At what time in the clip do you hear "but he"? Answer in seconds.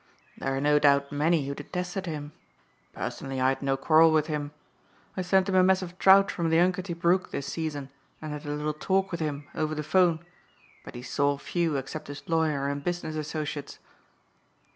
10.83-11.03